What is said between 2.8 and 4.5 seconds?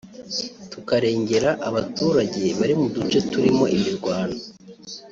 duce turimo imirwano